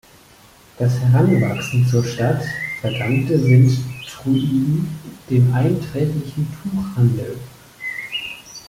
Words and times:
Das 0.79 0.99
Heranwachsen 0.99 1.85
zur 1.87 2.03
Stadt 2.03 2.41
verdankte 2.79 3.37
Sint-Truiden 3.39 4.87
dem 5.29 5.53
einträglichen 5.53 6.47
Tuchhandel. 6.63 7.37